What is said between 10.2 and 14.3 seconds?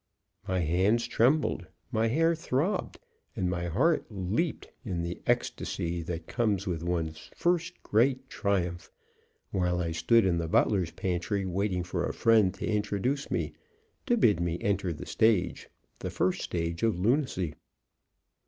in the butler's pantry waiting for a friend to introduce me to